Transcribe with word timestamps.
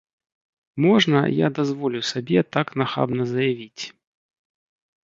Можна, 0.85 1.19
я 1.45 1.51
дазволю 1.61 2.01
сабе 2.11 2.39
так 2.57 2.67
нахабна 2.81 3.31
заявіць? 3.35 3.83